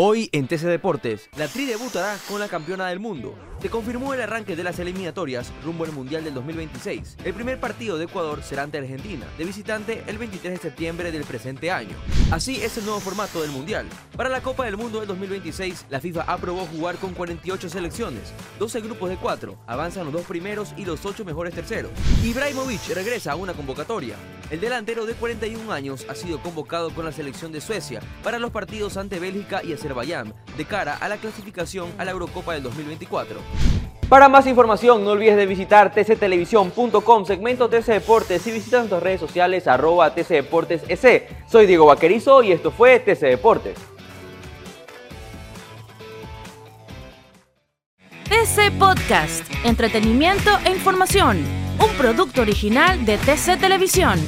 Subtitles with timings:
[0.00, 3.34] Hoy en TC Deportes, la Tri debutará con la campeona del mundo.
[3.60, 7.16] Se confirmó el arranque de las eliminatorias rumbo al Mundial del 2026.
[7.24, 11.24] El primer partido de Ecuador será ante Argentina, de visitante el 23 de septiembre del
[11.24, 11.96] presente año.
[12.30, 13.86] Así es el nuevo formato del Mundial.
[14.16, 18.80] Para la Copa del Mundo del 2026, la FIFA aprobó jugar con 48 selecciones, 12
[18.80, 21.90] grupos de 4, avanzan los dos primeros y los 8 mejores terceros.
[22.22, 24.14] Ibrahimovic regresa a una convocatoria.
[24.50, 28.50] El delantero de 41 años ha sido convocado con la selección de Suecia para los
[28.50, 33.47] partidos ante Bélgica y Azerbaiyán de cara a la clasificación a la Eurocopa del 2024.
[34.08, 39.20] Para más información no olvides de visitar tctelevisión.com, segmento TC Deportes y visita nuestras redes
[39.20, 41.28] sociales arroba TC Deportes EC.
[41.46, 43.76] Soy Diego Vaquerizo y esto fue TC Deportes.
[48.24, 51.44] TC Podcast, entretenimiento e información,
[51.78, 54.18] un producto original de TC Televisión.